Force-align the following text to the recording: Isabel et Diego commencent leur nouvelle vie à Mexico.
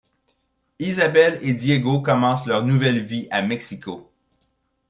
Isabel 0.79 1.37
et 1.43 1.53
Diego 1.53 2.01
commencent 2.01 2.47
leur 2.47 2.65
nouvelle 2.65 3.05
vie 3.05 3.27
à 3.29 3.43
Mexico. 3.43 4.09